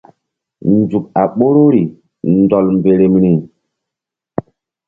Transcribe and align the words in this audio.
Nzuk 0.77 1.05
a 1.21 1.23
ɓoruri 1.37 1.83
ndɔl 2.39 2.65
mberemri. 2.75 3.31